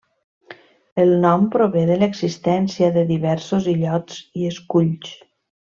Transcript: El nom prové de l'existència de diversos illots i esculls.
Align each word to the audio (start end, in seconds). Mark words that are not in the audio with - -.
El 1.03 1.11
nom 1.25 1.43
prové 1.55 1.83
de 1.91 1.97
l'existència 2.03 2.89
de 2.97 3.05
diversos 3.13 3.69
illots 3.77 4.19
i 4.43 4.51
esculls. 4.55 5.17